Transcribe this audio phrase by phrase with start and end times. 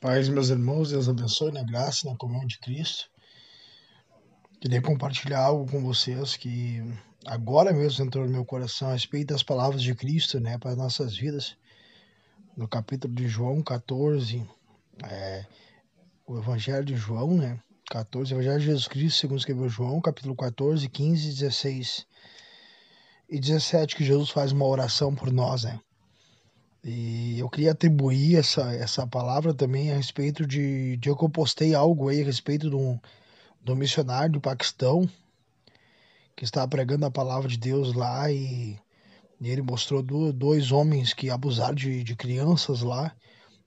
[0.00, 3.10] Paz, meus irmãos, Deus abençoe na graça na comunhão de Cristo.
[4.60, 6.80] Queria compartilhar algo com vocês que
[7.26, 10.76] agora mesmo entrou no meu coração a respeito das palavras de Cristo, né, para as
[10.76, 11.56] nossas vidas.
[12.56, 14.48] No capítulo de João 14,
[15.02, 15.44] é,
[16.24, 17.58] o Evangelho de João, né,
[17.90, 22.06] 14, Evangelho de Jesus Cristo, segundo escreveu João, capítulo 14, 15, 16
[23.28, 25.80] e 17, que Jesus faz uma oração por nós, né.
[26.82, 31.28] E eu queria atribuir essa, essa palavra também a respeito de, de eu que eu
[31.28, 32.98] postei algo aí a respeito de um,
[33.62, 35.08] de um missionário do Paquistão
[36.36, 38.78] que estava pregando a palavra de Deus lá e,
[39.40, 43.12] e ele mostrou do, dois homens que abusaram de, de crianças lá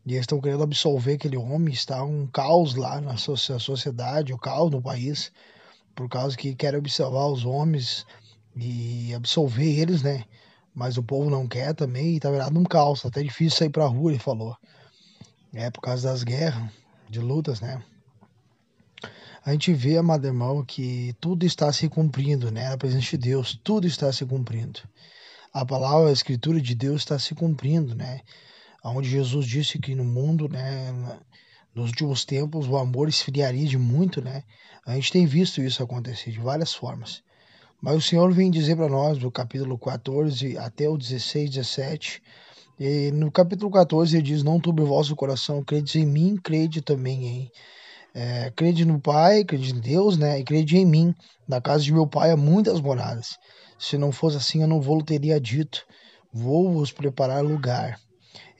[0.05, 1.73] e eles estão querendo absolver aquele homem.
[1.73, 5.31] Está um caos lá na sociedade, o um caos no país,
[5.93, 8.05] por causa que querem observar os homens
[8.55, 10.23] e absolver eles, né?
[10.73, 13.69] Mas o povo não quer também e tá virado um caos, tá até difícil sair
[13.69, 14.55] pra rua, ele falou.
[15.53, 16.71] É por causa das guerras,
[17.09, 17.83] de lutas, né?
[19.43, 22.69] A gente vê, amado irmão, que tudo está se cumprindo, né?
[22.69, 24.79] Na presença de Deus, tudo está se cumprindo.
[25.51, 28.21] A palavra, a escritura de Deus está se cumprindo, né?
[28.83, 30.91] Onde Jesus disse que no mundo, né,
[31.73, 34.43] nos últimos tempos, o amor esfriaria de muito, né?
[34.85, 37.23] A gente tem visto isso acontecer de várias formas.
[37.81, 42.21] Mas o Senhor vem dizer para nós, do capítulo 14 até o 16, 17,
[42.79, 46.81] e no capítulo 14 ele diz: Não turbe o vosso coração, crede em mim, crede
[46.81, 47.51] também em.
[48.13, 50.39] É, crede no Pai, crede em Deus, né?
[50.39, 51.15] E crede em mim.
[51.47, 53.37] Na casa de meu Pai há muitas moradas.
[53.79, 55.83] Se não fosse assim, eu não vou teria dito:
[56.31, 57.99] Vou vos preparar lugar.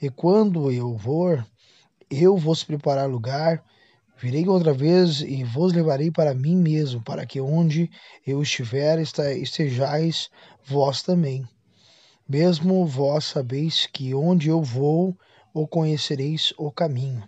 [0.02, 1.46] E quando eu for,
[2.10, 3.64] eu vos preparar lugar,
[4.22, 7.90] Virei outra vez e vos levarei para mim mesmo, para que onde
[8.26, 10.30] eu estiver estejais
[10.64, 11.44] vós também.
[12.30, 15.18] Mesmo vós sabeis que onde eu vou,
[15.52, 17.28] o conhecereis o caminho.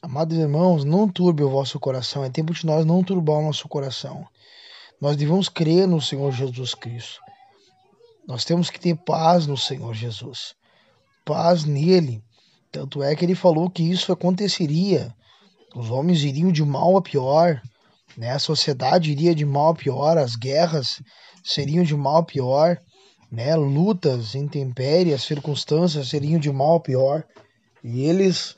[0.00, 2.22] Amados irmãos, não turbe o vosso coração.
[2.22, 4.24] É tempo de nós não turbar o nosso coração.
[5.00, 7.20] Nós devemos crer no Senhor Jesus Cristo.
[8.24, 10.54] Nós temos que ter paz no Senhor Jesus.
[11.24, 12.22] Paz nele.
[12.70, 15.12] Tanto é que ele falou que isso aconteceria
[15.74, 17.60] os homens iriam de mal a pior,
[18.16, 18.30] né?
[18.30, 21.02] A sociedade iria de mal a pior, as guerras
[21.42, 22.78] seriam de mal a pior,
[23.30, 23.56] né?
[23.56, 27.24] Lutas, intempéries, circunstâncias seriam de mal a pior.
[27.82, 28.56] E eles,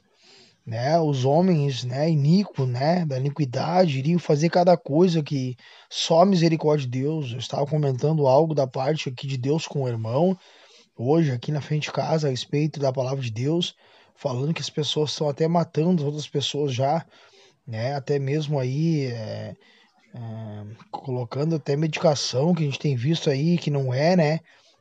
[0.66, 5.56] né, os homens, né, iníquos, né, da iniquidade, iriam fazer cada coisa que
[5.88, 7.32] só a misericórdia de Deus.
[7.32, 10.36] Eu estava comentando algo da parte aqui de Deus com o irmão,
[10.96, 13.74] hoje aqui na frente de casa, a respeito da palavra de Deus
[14.14, 17.04] falando que as pessoas estão até matando as outras pessoas já,
[17.66, 17.94] né?
[17.94, 19.54] Até mesmo aí é,
[20.14, 24.40] é, colocando até medicação que a gente tem visto aí que não é, né?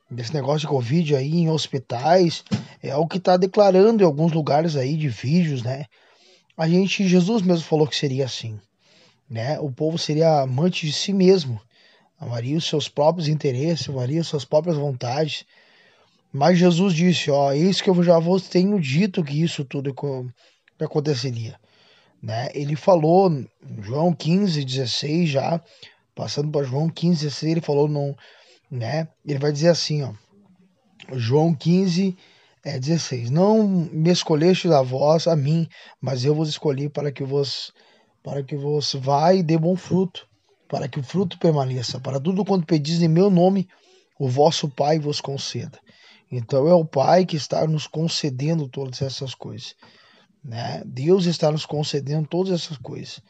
[0.09, 2.43] Desse negócio de Covid aí em hospitais,
[2.81, 5.85] é o que está declarando em alguns lugares aí de vídeos, né?
[6.55, 8.59] A gente, Jesus mesmo falou que seria assim,
[9.27, 9.59] né?
[9.59, 11.59] O povo seria amante de si mesmo,
[12.19, 15.45] amaria os seus próprios interesses, amaria as suas próprias vontades,
[16.33, 19.94] mas Jesus disse, ó, eis que eu já vos tenho dito que isso tudo
[20.79, 21.59] aconteceria.
[22.19, 22.49] Né?
[22.55, 23.29] Ele falou,
[23.81, 25.61] João 15, 16 já,
[26.16, 28.16] passando para João 15, 16, ele falou, não,
[28.72, 29.07] né?
[29.23, 30.11] Ele vai dizer assim, ó,
[31.11, 32.17] João 15,
[32.63, 35.67] é, 16, não me escolheste a vós, a mim,
[36.01, 37.72] mas eu vos escolhi para que vos,
[38.23, 40.25] para que vos vá e dê bom fruto,
[40.67, 43.67] para que o fruto permaneça, para tudo quanto pedis em meu nome,
[44.17, 45.77] o vosso Pai vos conceda.
[46.35, 49.75] Então é o Pai que está nos concedendo todas essas coisas.
[50.44, 50.81] Né?
[50.83, 53.21] Deus está nos concedendo todas essas coisas.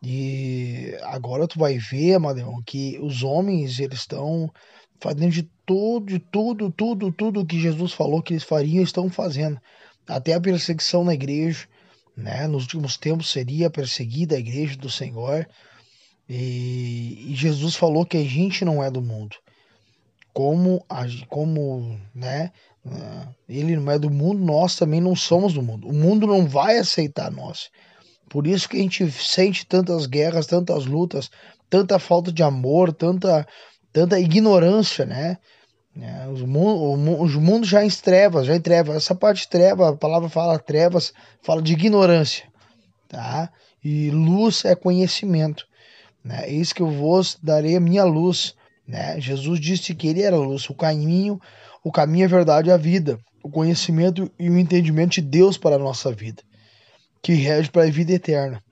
[0.00, 4.48] E agora tu vai ver, Amadeu, que os homens eles estão
[5.00, 9.60] fazendo de tudo, de tudo, tudo, tudo que Jesus falou que eles fariam, estão fazendo.
[10.06, 11.66] Até a perseguição na igreja,
[12.16, 12.46] né?
[12.46, 15.48] Nos últimos tempos seria perseguida a igreja do Senhor.
[16.28, 19.36] E, e Jesus falou que a gente não é do mundo
[20.36, 20.84] como,
[21.30, 22.52] como né,
[22.84, 25.88] eh, ele não é do mundo, nós também não somos do mundo.
[25.88, 27.70] O mundo não vai aceitar nós.
[28.28, 31.30] Por isso que a gente sente tantas guerras, tantas lutas,
[31.70, 33.48] tanta falta de amor, tanta,
[33.90, 35.38] tanta ignorância, né?
[35.98, 38.96] É, os mundo, os mundo já em trevas, já em trevas.
[38.96, 42.44] Essa parte de treva, a palavra fala trevas, fala de ignorância,
[43.08, 43.50] tá?
[43.82, 45.66] E luz é conhecimento,
[46.22, 46.42] né?
[46.44, 48.54] É isso que eu vos darei a minha luz
[48.86, 49.20] né?
[49.20, 51.40] Jesus disse que ele era a luz, o caminho,
[51.82, 55.76] o caminho, a verdade e a vida, o conhecimento e o entendimento de Deus para
[55.76, 56.42] a nossa vida,
[57.22, 58.62] que rege para a vida eterna.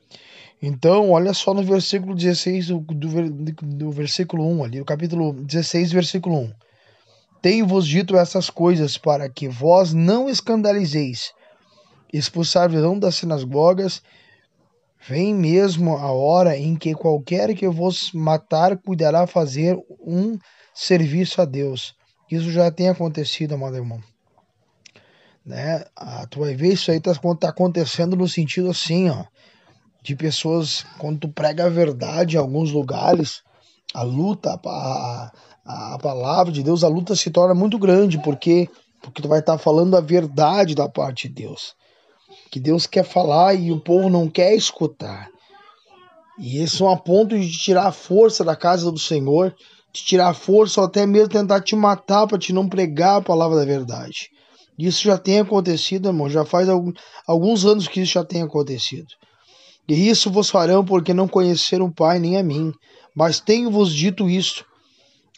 [0.63, 6.39] Então, olha só no versículo 16 do, do, versículo 1 ali, o capítulo 16, versículo
[6.39, 6.53] 1.
[7.43, 11.33] Tenho-vos dito essas coisas para que vós não escandalizeis,
[12.11, 14.03] expulsar-vos das sinagogas,
[15.07, 20.39] vem mesmo a hora em que qualquer que vos matar cuidará fazer um
[20.75, 21.95] serviço a Deus.
[22.31, 24.01] Isso já tem acontecido, amado irmão.
[25.45, 25.85] Né?
[25.95, 29.25] Ah, tu vai ver isso aí tá, tá acontecendo no sentido assim, ó,
[30.03, 33.43] de pessoas, quando tu prega a verdade em alguns lugares,
[33.93, 35.31] a luta, a,
[35.67, 38.69] a, a palavra de Deus, a luta se torna muito grande, porque
[39.05, 41.75] porque tu vai estar tá falando a verdade da parte de Deus.
[42.55, 45.29] Que Deus quer falar e o povo não quer escutar.
[46.39, 49.53] E isso é um ponto de tirar a força da casa do Senhor,
[49.93, 53.21] de tirar a força ou até mesmo tentar te matar para te não pregar a
[53.21, 54.31] palavra da verdade.
[54.79, 56.31] Isso já tem acontecido, irmão.
[56.31, 56.69] Já faz
[57.27, 59.09] alguns anos que isso já tem acontecido.
[59.89, 62.73] E isso vos farão porque não conheceram o Pai nem a mim.
[63.17, 64.65] Mas tenho-vos dito isto,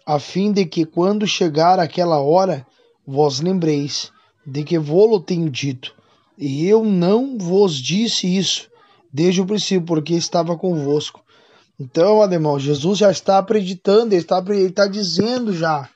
[0.05, 2.67] a fim de que quando chegar aquela hora,
[3.07, 4.13] vós lembreis
[4.47, 5.96] de que vou-lo tenho dito.
[6.39, 8.69] E eu não vos disse isso
[9.13, 11.25] desde o princípio, porque estava convosco.
[11.79, 15.89] Então, irmão, Jesus já está acreditando, ele está, ele está dizendo já.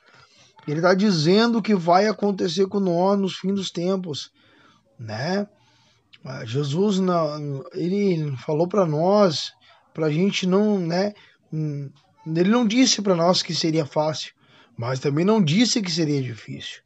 [0.67, 4.31] Ele está dizendo o que vai acontecer com nós nos fins dos tempos,
[4.99, 5.47] né?
[6.25, 6.99] Ah, Jesus,
[7.73, 9.53] ele falou para nós,
[9.95, 11.15] para a gente não, né?
[11.53, 11.91] Hum,
[12.27, 14.33] ele não disse para nós que seria fácil,
[14.77, 16.83] mas também não disse que seria difícil.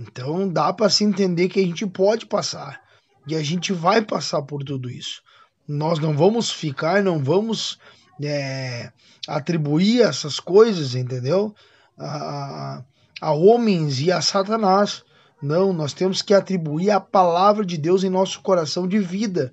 [0.00, 2.80] Então dá para se entender que a gente pode passar
[3.26, 5.20] e a gente vai passar por tudo isso.
[5.68, 7.78] Nós não vamos ficar, não vamos
[8.22, 8.90] é,
[9.28, 11.54] atribuir essas coisas, entendeu?
[11.98, 12.82] A,
[13.20, 15.04] a homens e a Satanás.
[15.42, 19.52] Não, nós temos que atribuir a palavra de Deus em nosso coração de vida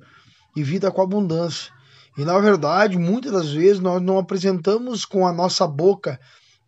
[0.56, 1.72] e vida com abundância.
[2.18, 6.20] E na verdade, muitas das vezes nós não apresentamos com a nossa boca,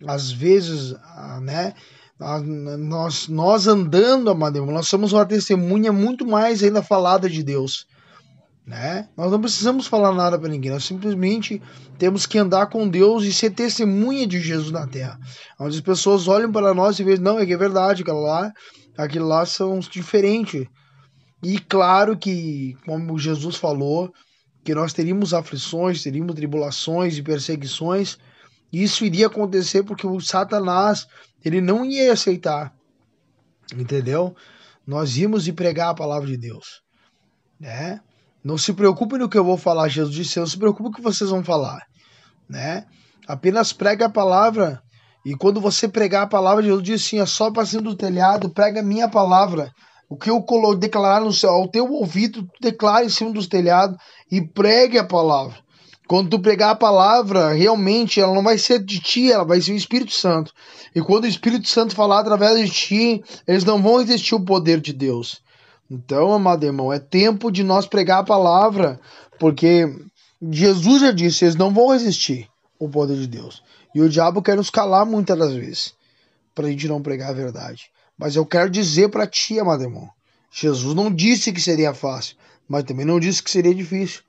[0.06, 0.96] às vezes,
[1.42, 1.74] né?
[2.20, 7.88] Nós, nós andando, amado nós somos uma testemunha muito mais ainda falada de Deus.
[8.68, 9.08] Né?
[9.16, 11.62] Nós não precisamos falar nada para ninguém, nós simplesmente
[11.98, 15.18] temos que andar com Deus e ser testemunha de Jesus na terra.
[15.60, 18.54] Onde as pessoas olham para nós e veem, não, é que é verdade, aquilo lá
[19.04, 20.66] aquilo lá são diferentes.
[21.42, 24.14] E claro que, como Jesus falou,
[24.64, 28.18] que nós teríamos aflições, teríamos tribulações e perseguições.
[28.72, 31.08] Isso iria acontecer porque o Satanás,
[31.44, 32.74] ele não ia aceitar.
[33.76, 34.36] Entendeu?
[34.86, 36.82] Nós íamos e pregar a palavra de Deus,
[37.60, 38.02] né?
[38.44, 41.02] Não se preocupe no que eu vou falar, Jesus disse, não se preocupe o que
[41.02, 41.86] vocês vão falar,
[42.50, 42.86] né?
[43.28, 44.82] Apenas prega a palavra
[45.26, 48.50] e quando você pregar a palavra, Jesus disse assim: é só para cima do telhado,
[48.50, 49.72] prega a minha palavra.
[50.10, 50.44] O que eu
[50.76, 53.98] declarar no céu, ao teu ouvido, declara em cima dos telhados
[54.32, 55.56] e pregue a palavra.
[56.10, 59.74] Quando tu pregar a palavra, realmente ela não vai ser de ti, ela vai ser
[59.74, 60.52] o Espírito Santo.
[60.96, 64.82] E quando o Espírito Santo falar através de ti, eles não vão existir o poder
[64.82, 65.40] de Deus.
[65.88, 69.00] Então, amado irmão, é tempo de nós pregar a palavra,
[69.38, 69.88] porque
[70.52, 73.62] Jesus já disse, eles não vão resistir o poder de Deus.
[73.94, 75.94] E o diabo quer nos calar muitas das vezes,
[76.56, 77.92] para a gente não pregar a verdade.
[78.18, 80.10] Mas eu quero dizer para ti, amado irmão,
[80.52, 82.36] Jesus não disse que seria fácil,
[82.68, 84.24] mas também não disse que seria difícil.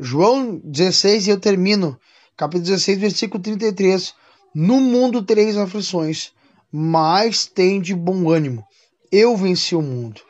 [0.00, 1.98] João 16, e eu termino,
[2.36, 4.14] capítulo 16, versículo 33.
[4.54, 6.32] No mundo tereis aflições,
[6.72, 8.64] mas tem de bom ânimo.
[9.10, 10.20] Eu venci o mundo.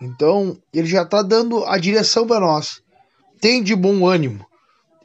[0.00, 2.80] Então, ele já está dando a direção para nós.
[3.40, 4.46] Tem de bom ânimo.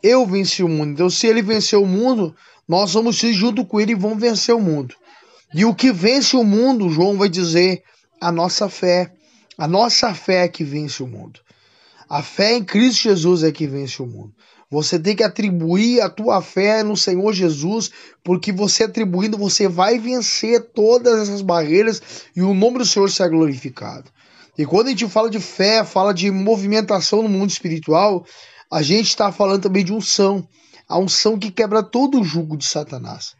[0.04, 0.92] Eu venci o mundo.
[0.92, 2.36] Então, se ele venceu o mundo,
[2.68, 4.96] nós vamos ir junto com ele e vamos vencer o mundo.
[5.54, 7.84] E o que vence o mundo, João vai dizer,
[8.20, 9.14] a nossa fé.
[9.58, 11.40] A nossa fé é que vence o mundo.
[12.12, 14.34] A fé em Cristo Jesus é que vence o mundo.
[14.70, 17.90] Você tem que atribuir a tua fé no Senhor Jesus,
[18.22, 22.02] porque você atribuindo, você vai vencer todas essas barreiras
[22.36, 24.12] e o nome do Senhor será glorificado.
[24.58, 28.26] E quando a gente fala de fé, fala de movimentação no mundo espiritual,
[28.70, 30.46] a gente está falando também de unção.
[30.90, 33.36] A unção que quebra todo o jugo de Satanás.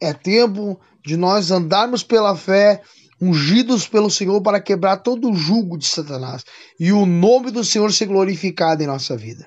[0.00, 2.82] É tempo de nós andarmos pela fé,
[3.20, 6.44] ungidos pelo Senhor para quebrar todo o jugo de Satanás
[6.78, 9.46] e o nome do Senhor ser glorificado em nossa vida.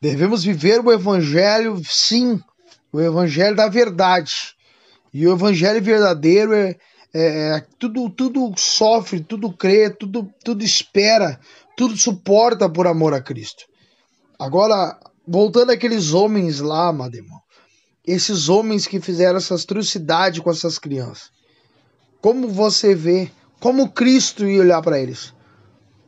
[0.00, 2.40] Devemos viver o evangelho, sim,
[2.92, 4.54] o evangelho da verdade.
[5.12, 6.76] E o evangelho verdadeiro é,
[7.12, 11.38] é, é tudo, tudo sofre, tudo crê, tudo, tudo espera,
[11.76, 13.64] tudo suporta por amor a Cristo.
[14.38, 17.40] Agora, voltando àqueles homens lá, meu irmão,
[18.06, 21.30] esses homens que fizeram essas atrocidades com essas crianças,
[22.20, 25.34] como você vê, como Cristo ia olhar para eles?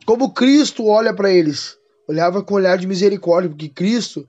[0.05, 1.77] Como Cristo olha para eles?
[2.07, 4.27] Olhava com olhar de misericórdia, porque Cristo,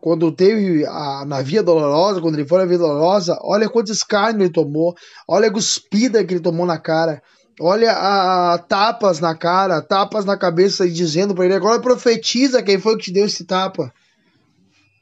[0.00, 4.42] quando teve a, na via dolorosa, quando ele foi na via dolorosa, olha quantos escárnio
[4.42, 4.94] ele tomou,
[5.28, 7.22] olha a cuspida que ele tomou na cara.
[7.60, 12.62] olha a, a, tapas na cara, tapas na cabeça e dizendo para ele: agora profetiza
[12.62, 13.92] quem foi que te deu esse tapa.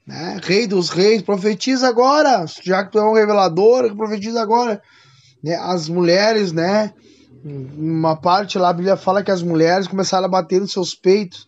[0.06, 0.38] Né?
[0.42, 4.82] Rei dos reis, profetiza agora, já que tu é um revelador, profetiza agora.
[5.44, 5.56] Né?
[5.56, 6.94] As mulheres, né?
[7.44, 11.46] Uma parte lá a Bíblia fala que as mulheres começaram a bater nos seus peitos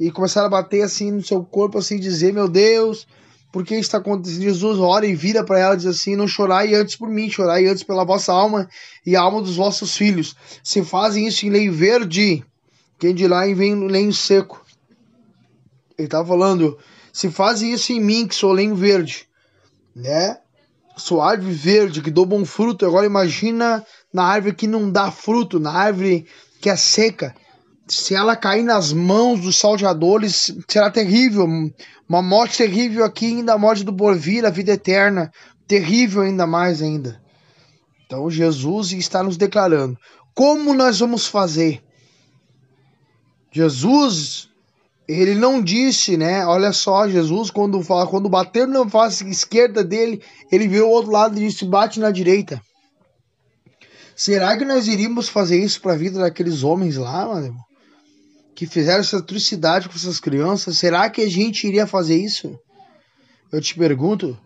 [0.00, 3.06] e começaram a bater assim no seu corpo, assim, dizer: Meu Deus,
[3.52, 4.42] por que está acontecendo?
[4.42, 7.66] Jesus ora e vira para ela e diz assim: Não chorai antes por mim, chorai
[7.66, 8.68] antes pela vossa alma
[9.06, 10.34] e a alma dos vossos filhos.
[10.64, 12.44] Se fazem isso em lei verde,
[12.98, 13.54] quem dirá em
[13.86, 14.60] lenho seco?
[15.96, 16.76] Ele estava falando:
[17.12, 19.28] Se fazem isso em mim, que sou lenho verde,
[19.94, 20.36] né?
[20.96, 22.86] Sou árvore verde, que dou bom fruto.
[22.86, 26.26] Agora imagina na árvore que não dá fruto, na árvore
[26.60, 27.34] que é seca
[27.88, 31.46] se ela cair nas mãos dos salteadores, será terrível.
[32.08, 35.32] Uma morte terrível aqui, ainda a morte do porvir, a vida eterna.
[35.66, 37.20] Terrível ainda mais ainda.
[38.04, 39.96] Então Jesus está nos declarando.
[40.34, 41.82] Como nós vamos fazer?
[43.52, 44.45] Jesus,
[45.08, 46.44] ele não disse, né?
[46.46, 51.12] Olha só, Jesus, quando fala, quando bater na face esquerda dele, ele viu o outro
[51.12, 52.60] lado e disse: bate na direita.
[54.14, 57.56] Será que nós iríamos fazer isso para a vida daqueles homens lá, mano?
[58.56, 62.58] que fizeram essa atrocidade com essas crianças, será que a gente iria fazer isso?
[63.52, 64.36] Eu te pergunto.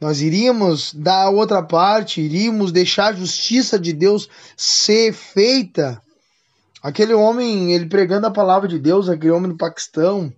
[0.00, 6.02] Nós iríamos dar outra parte, iríamos deixar a justiça de Deus ser feita.
[6.82, 10.32] Aquele homem, ele pregando a palavra de Deus, aquele homem no Paquistão,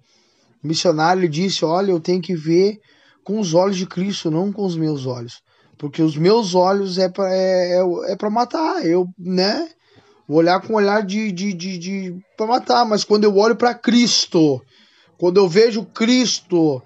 [0.63, 2.79] missionário, disse: Olha, eu tenho que ver
[3.25, 5.43] com os olhos de Cristo, não com os meus olhos.
[5.79, 8.85] Porque os meus olhos é para é, é, é matar.
[8.85, 9.69] Eu, né?
[10.29, 13.75] Vou olhar com olhar de, de, de, de para matar, mas quando eu olho para
[13.75, 14.63] Cristo,
[15.19, 16.83] quando eu vejo Cristo,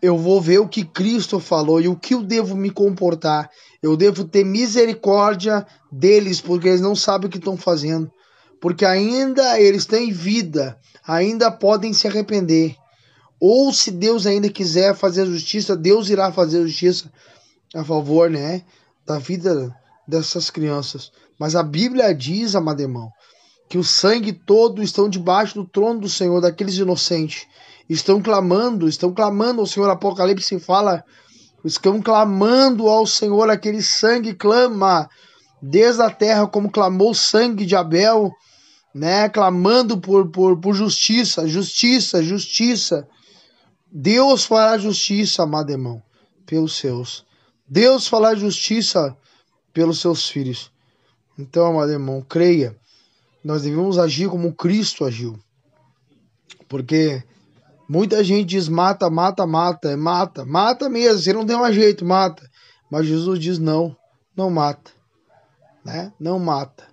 [0.00, 3.50] eu vou ver o que Cristo falou e o que eu devo me comportar.
[3.82, 8.10] Eu devo ter misericórdia deles, porque eles não sabem o que estão fazendo.
[8.60, 12.74] Porque ainda eles têm vida, ainda podem se arrepender.
[13.38, 17.12] Ou se Deus ainda quiser fazer justiça, Deus irá fazer justiça
[17.74, 18.62] a favor, né,
[19.06, 19.74] da vida
[20.08, 21.12] dessas crianças.
[21.38, 23.10] Mas a Bíblia diz, amado irmão,
[23.68, 27.46] que o sangue todo estão debaixo do trono do Senhor, daqueles inocentes.
[27.88, 29.90] Estão clamando, estão clamando ao Senhor.
[29.90, 31.04] Apocalipse fala,
[31.64, 35.08] estão clamando ao Senhor, aquele sangue clama
[35.60, 38.30] desde a terra, como clamou o sangue de Abel,
[38.94, 39.28] né?
[39.28, 43.06] Clamando por, por, por justiça, justiça, justiça.
[43.90, 46.02] Deus fará justiça, amado irmão,
[46.44, 47.24] pelos seus.
[47.68, 49.16] Deus fará justiça
[49.72, 50.70] pelos seus filhos.
[51.38, 52.76] Então, amado irmão, creia,
[53.44, 55.38] nós devemos agir como Cristo agiu.
[56.68, 57.22] Porque
[57.88, 62.48] muita gente diz mata, mata, mata, mata, mata mesmo, você não tem mais jeito, mata.
[62.90, 63.96] Mas Jesus diz não,
[64.36, 64.90] não mata,
[65.86, 66.12] né?
[66.18, 66.84] Não mata.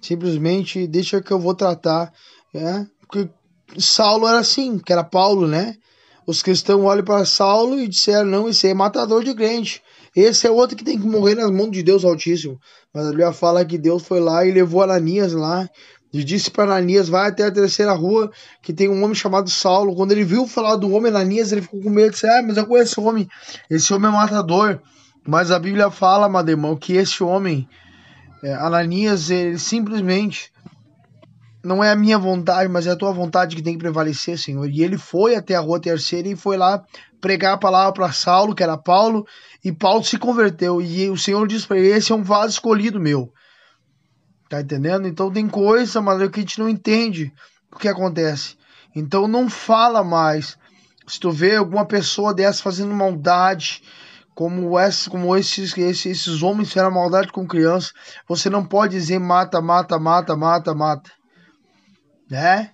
[0.00, 2.12] Simplesmente deixa que eu vou tratar,
[2.52, 2.86] né?
[3.00, 3.30] Porque
[3.78, 5.76] Saulo era assim, que era Paulo, né?
[6.26, 9.82] Os cristãos olham para Saulo e disseram: não, esse é matador de crente.
[10.14, 12.58] Esse é outro que tem que morrer nas mãos de Deus Altíssimo.
[12.92, 15.68] Mas a Bíblia fala que Deus foi lá e levou Ananias lá.
[16.12, 19.94] E disse para Ananias: vai até a terceira rua, que tem um homem chamado Saulo.
[19.94, 22.10] Quando ele viu falar do homem Ananias, ele ficou com medo.
[22.10, 23.28] Disse: Ah, mas eu conheço esse homem.
[23.70, 24.80] Esse homem é matador.
[25.26, 27.68] Mas a Bíblia fala, Mademão, que esse homem,
[28.42, 30.52] é, Ananias, ele simplesmente
[31.62, 34.68] não é a minha vontade, mas é a tua vontade que tem que prevalecer, Senhor.
[34.68, 36.82] E ele foi até a rua terceira e foi lá
[37.20, 39.26] pregar a palavra para Saulo, que era Paulo,
[39.62, 40.80] e Paulo se converteu.
[40.80, 43.30] E o Senhor disse para ele: Esse é um vaso escolhido meu.
[44.48, 45.06] Tá entendendo?
[45.06, 47.32] Então tem coisa, mas que a gente não entende
[47.72, 48.56] o que acontece.
[48.96, 50.58] Então não fala mais.
[51.06, 53.82] Se tu vê alguma pessoa dessa fazendo maldade,
[54.40, 57.92] como, essa, como esses, esses, esses homens fizeram maldade com crianças,
[58.26, 61.10] você não pode dizer mata, mata, mata, mata, mata
[62.30, 62.70] né?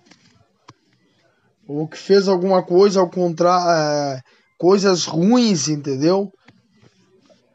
[1.67, 4.21] Ou que fez alguma coisa ao contrário, é,
[4.57, 6.31] coisas ruins, entendeu?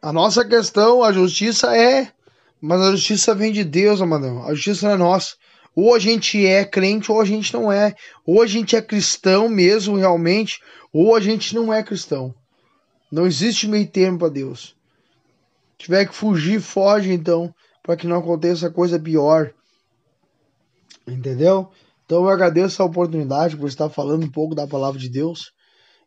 [0.02, 2.12] A nossa questão, a justiça é,
[2.61, 4.42] mas a justiça vem de Deus, amado.
[4.42, 5.37] A justiça não é nossa.
[5.75, 7.95] Ou a gente é crente ou a gente não é.
[8.26, 10.61] Ou a gente é cristão mesmo, realmente,
[10.92, 12.35] ou a gente não é cristão.
[13.12, 14.75] Não existe meio termo para Deus.
[15.73, 19.52] Se tiver que fugir, foge então, para que não aconteça coisa pior.
[21.07, 21.71] Entendeu?
[22.07, 25.52] Então eu agradeço a oportunidade por estar falando um pouco da palavra de Deus.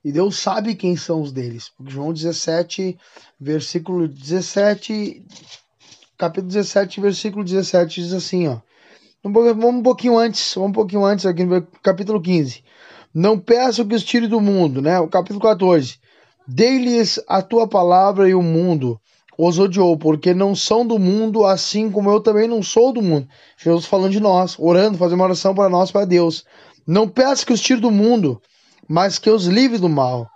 [0.03, 1.71] E Deus sabe quem são os deles.
[1.85, 2.97] João 17,
[3.39, 5.23] versículo 17,
[6.17, 8.59] capítulo 17, versículo 17 diz assim, ó.
[9.23, 12.63] Vamos um pouquinho antes, vamos um pouquinho antes aqui no capítulo 15.
[13.13, 14.99] Não peço que os tire do mundo, né?
[14.99, 15.99] O capítulo 14.
[16.47, 18.99] Dei-lhes a tua palavra e o mundo
[19.37, 23.27] os odiou, porque não são do mundo, assim como eu também não sou do mundo.
[23.57, 26.45] Jesus falando de nós, orando, fazendo uma oração para nós, para Deus.
[26.87, 28.41] Não peço que os tire do mundo,
[28.87, 30.29] mas que os livre do mal.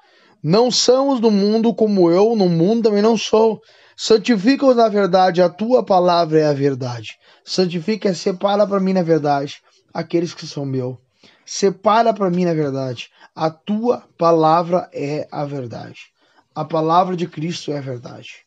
[0.43, 3.61] Não são os do mundo como eu, no mundo também não sou.
[3.95, 7.17] Santifica-os na verdade, a tua palavra é a verdade.
[7.43, 9.57] Santifica, separa para mim na verdade
[9.93, 10.97] aqueles que são meu.
[11.45, 13.09] Separa para mim na verdade.
[13.41, 16.11] A tua palavra é a verdade.
[16.53, 18.45] A palavra de Cristo é a verdade.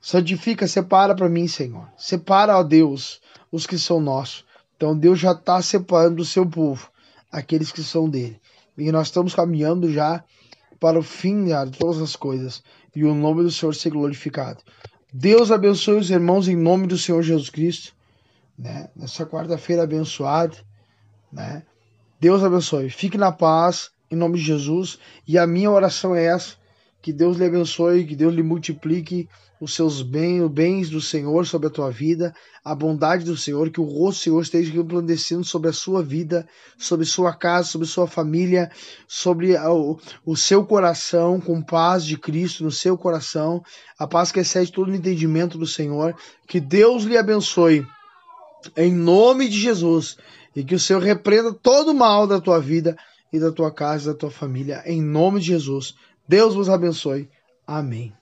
[0.00, 1.86] Santifica, separa para mim, Senhor.
[1.94, 3.20] Separa, ó Deus,
[3.52, 4.46] os que são nossos.
[4.74, 6.90] Então Deus já está separando do seu povo,
[7.30, 8.40] aqueles que são dele.
[8.78, 10.24] E nós estamos caminhando já
[10.80, 12.62] para o fim de todas as coisas.
[12.94, 14.62] E o nome do Senhor ser glorificado.
[15.12, 17.92] Deus abençoe os irmãos em nome do Senhor Jesus Cristo.
[18.58, 18.88] Né?
[18.96, 20.56] Nessa quarta-feira abençoada.
[21.30, 21.62] Né?
[22.20, 22.90] Deus abençoe.
[22.90, 24.98] Fique na paz, em nome de Jesus.
[25.26, 26.56] E a minha oração é essa
[27.02, 29.28] que Deus lhe abençoe, que Deus lhe multiplique
[29.60, 33.70] os seus bens, os bens do Senhor sobre a tua vida, a bondade do Senhor,
[33.70, 36.46] que o rosto do Senhor esteja resplandecendo sobre a sua vida,
[36.76, 38.70] sobre sua casa, sobre sua família,
[39.06, 43.62] sobre o, o seu coração, com paz de Cristo no seu coração,
[43.98, 46.14] a paz que excede todo o entendimento do Senhor.
[46.46, 47.86] Que Deus lhe abençoe,
[48.76, 50.16] em nome de Jesus,
[50.56, 52.96] e que o Senhor repreenda todo o mal da tua vida
[53.30, 55.94] e da tua casa, da tua família, em nome de Jesus.
[56.26, 57.28] Deus vos abençoe.
[57.66, 58.12] Amém.